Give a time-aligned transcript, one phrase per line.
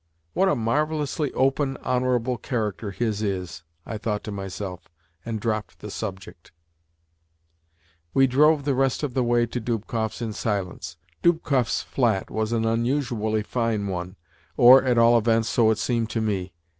[0.33, 4.89] "What a marvellously open, honourable character his is!" I thought to myself,
[5.23, 6.51] and dropped the subject.
[8.11, 10.97] We drove the rest of the way to Dubkoff's in silence.
[11.21, 14.15] Dubkoff's flat was an unusually fine one
[14.57, 16.55] or, at all events, so it seemed to me.